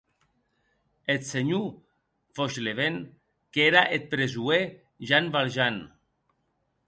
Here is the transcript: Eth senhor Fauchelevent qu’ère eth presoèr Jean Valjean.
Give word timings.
Eth 1.13 1.27
senhor 1.33 1.67
Fauchelevent 2.33 2.97
qu’ère 3.53 3.83
eth 3.95 4.09
presoèr 4.11 4.65
Jean 5.07 5.25
Valjean. 5.33 5.77